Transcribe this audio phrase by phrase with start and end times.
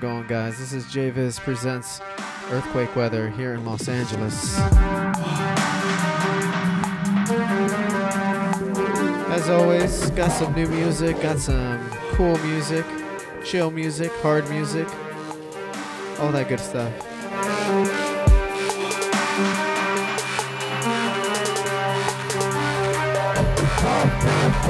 [0.00, 0.58] It going, guys?
[0.58, 2.00] This is JVIZ presents
[2.50, 4.58] Earthquake Weather here in Los Angeles.
[9.28, 12.86] As always, got some new music, got some cool music,
[13.44, 14.88] chill music, hard music,
[16.18, 16.94] all that good stuff.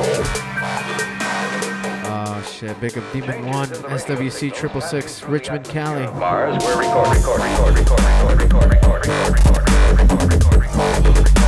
[0.03, 0.47] Oh
[2.61, 6.03] shit, big up Demon 1, SWC 666, Richmond, Cali.
[6.03, 9.67] We're record, record, record, record, record, record, record, record,
[9.99, 11.40] record, record,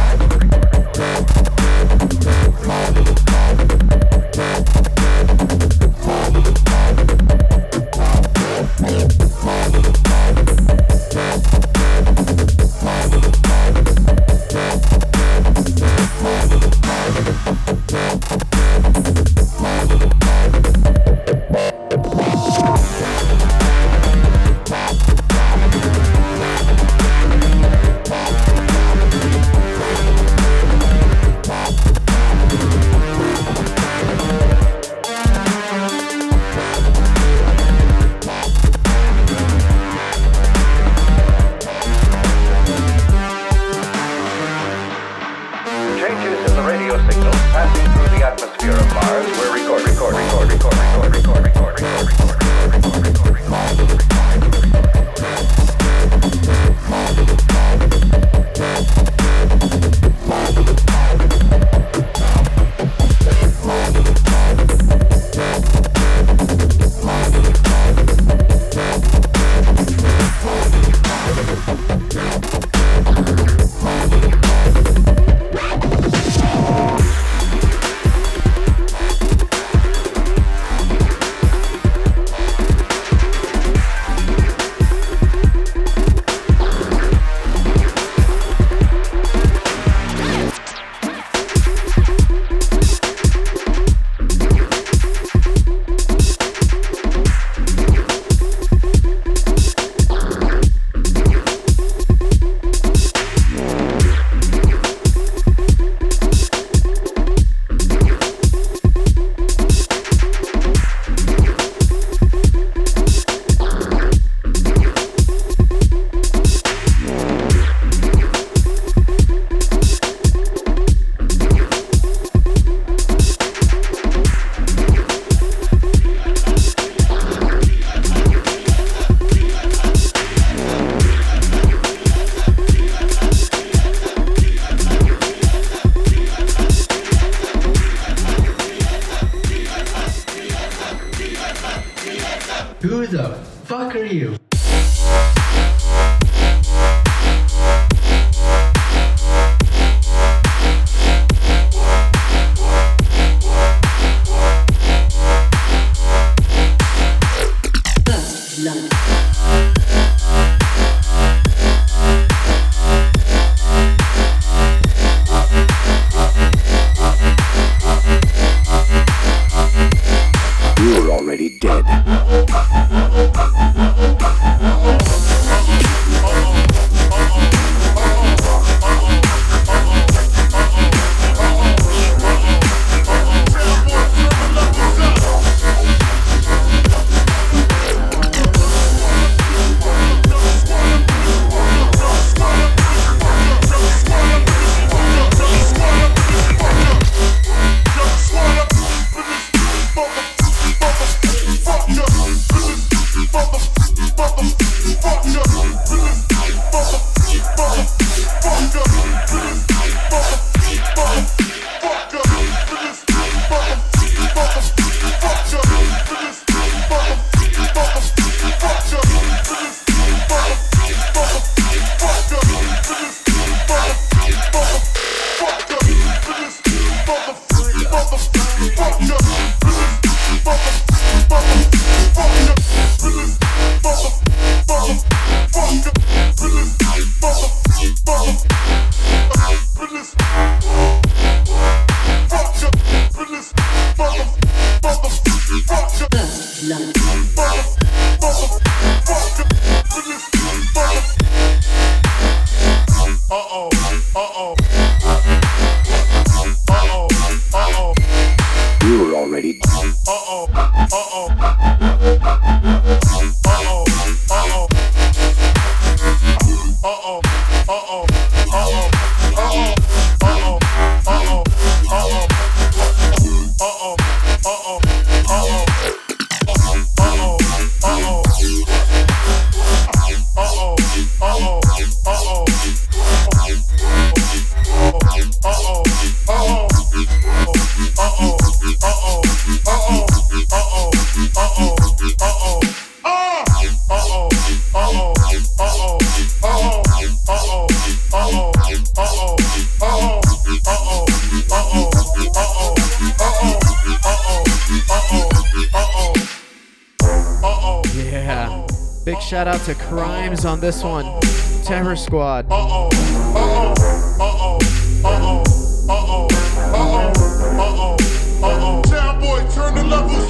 [309.43, 311.21] Shout out to Crimes on this one.
[311.65, 312.49] Terror Squad.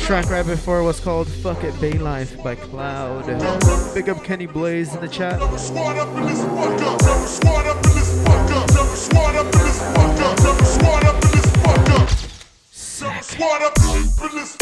[0.00, 3.26] Track right before was called Fuck It Bay Life by Cloud.
[3.92, 5.38] Big up Kenny Blaze in the chat.
[5.38, 6.42] Never swat up in this.
[6.42, 8.16] Never swat up in this.
[8.24, 9.82] Never swat up in this.
[10.42, 11.42] Never swat up in this
[13.62, 14.61] up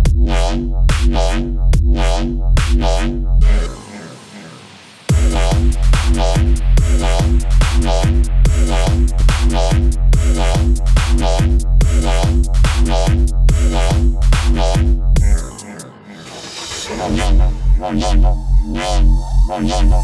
[19.51, 20.01] Yeah.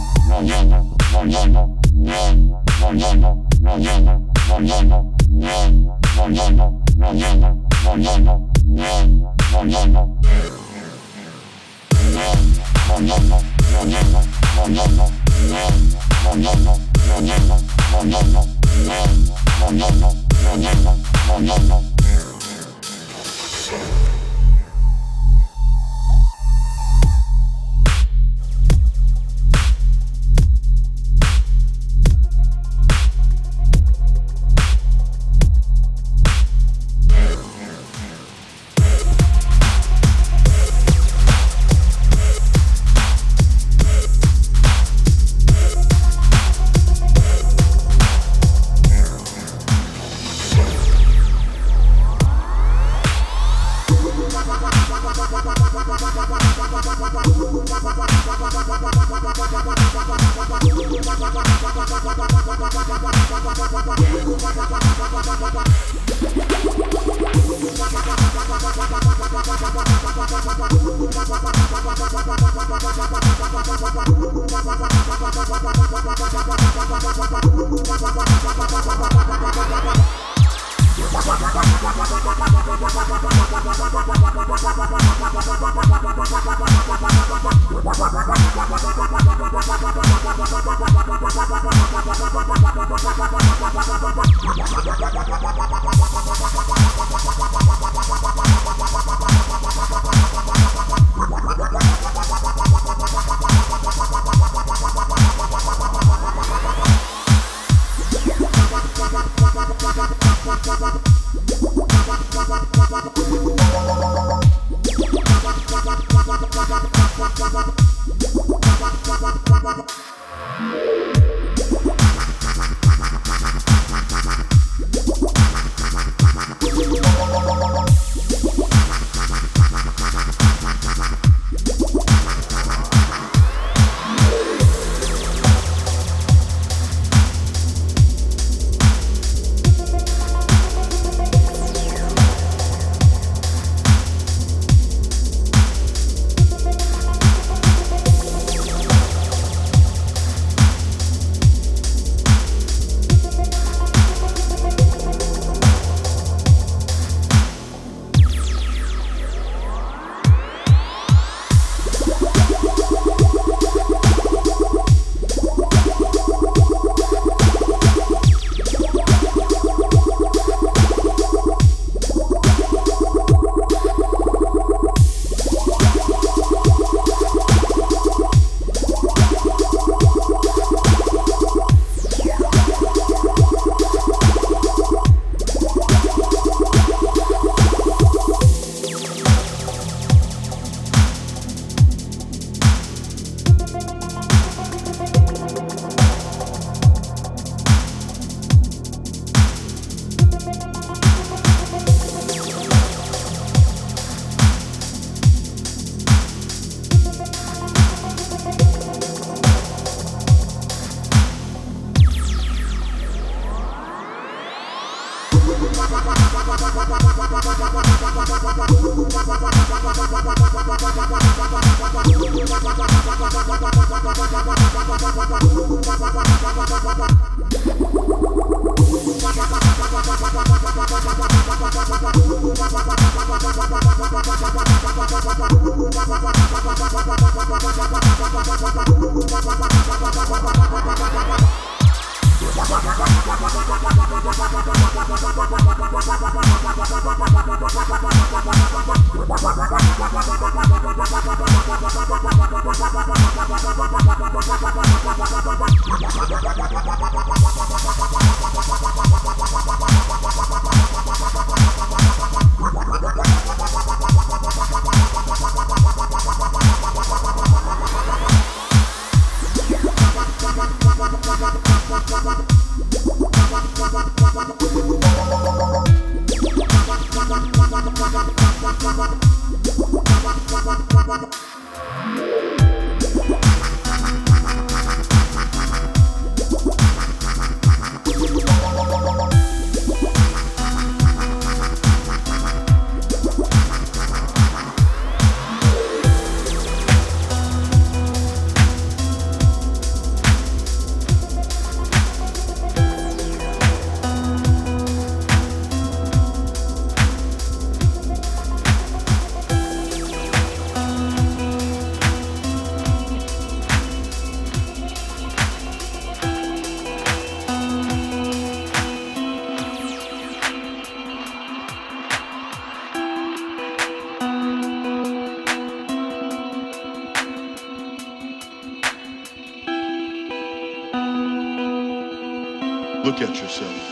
[333.40, 333.87] Look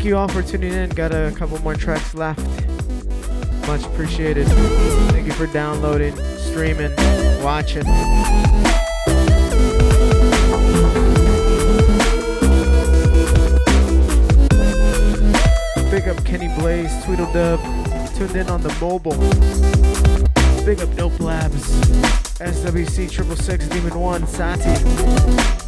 [0.00, 0.88] Thank you all for tuning in.
[0.88, 2.40] Got a couple more tracks left.
[3.66, 4.46] Much appreciated.
[5.12, 6.90] Thank you for downloading, streaming,
[7.42, 7.84] watching.
[15.90, 17.60] Big up Kenny Blaze, Tweedledub,
[18.16, 19.12] tuned in on the mobile.
[20.64, 21.78] Big up Dope Labs,
[22.38, 25.59] SWC Triple Six Demon One, Sati.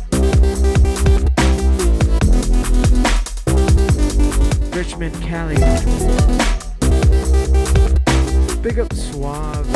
[5.10, 5.56] Cali.
[8.62, 9.66] Big up Suave.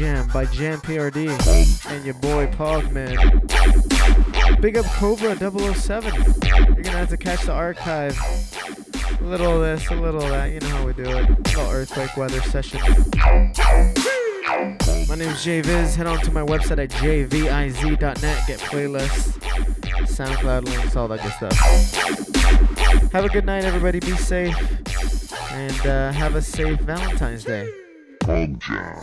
[0.00, 1.28] Jam by Jam PRD
[1.90, 3.18] and your boy Pogman.
[4.62, 6.14] Big up Cobra 007.
[6.74, 8.18] You're gonna have to catch the archive.
[9.20, 10.52] A little this, a little of that.
[10.52, 11.28] You know how we do it.
[11.28, 12.80] A little earthquake weather session.
[12.80, 13.52] My
[15.16, 15.96] name's JViz.
[15.96, 18.46] Head on to my website at jviz.net.
[18.46, 19.38] Get playlists,
[20.06, 21.58] SoundCloud links, all that good stuff.
[23.12, 24.00] Have a good night, everybody.
[24.00, 24.56] Be safe.
[25.52, 27.70] And uh, have a safe Valentine's Day.
[28.26, 29.02] Jam.